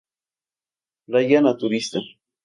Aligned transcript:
Playa 1.07 1.39
naturista. 1.47 1.99